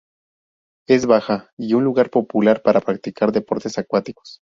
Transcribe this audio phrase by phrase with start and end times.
[0.87, 4.41] Es baja y un lugar popular para practicar deportes acuáticos.